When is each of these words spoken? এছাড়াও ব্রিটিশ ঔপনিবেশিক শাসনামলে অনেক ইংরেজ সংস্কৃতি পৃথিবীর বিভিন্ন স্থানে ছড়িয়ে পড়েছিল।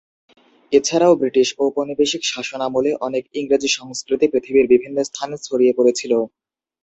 এছাড়াও 0.71 1.13
ব্রিটিশ 1.15 1.47
ঔপনিবেশিক 1.59 2.21
শাসনামলে 2.25 2.91
অনেক 3.07 3.23
ইংরেজ 3.39 3.63
সংস্কৃতি 3.77 4.25
পৃথিবীর 4.33 4.65
বিভিন্ন 4.73 4.97
স্থানে 5.09 5.35
ছড়িয়ে 5.39 5.73
পড়েছিল। 5.77 6.11